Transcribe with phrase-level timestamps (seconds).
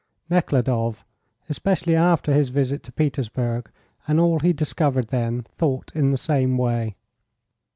[0.31, 1.05] Nekhludoff,
[1.47, 3.69] especially after his visit to Petersburg
[4.07, 6.95] and all he discovered there, thought in the same way.